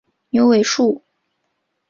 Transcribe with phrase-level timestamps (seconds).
[0.31, 1.03] 牛尾树